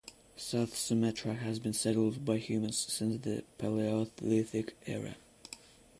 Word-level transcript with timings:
South 0.35 0.75
Sumatra 0.75 1.35
has 1.35 1.59
been 1.59 1.73
settled 1.73 2.25
by 2.25 2.37
humans 2.37 2.75
since 2.91 3.21
the 3.23 3.43
Palaeolithic 3.59 4.73
era. 4.87 5.15